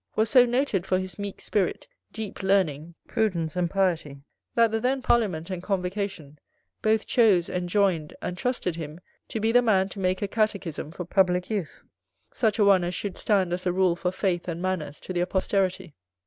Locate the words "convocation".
5.61-6.39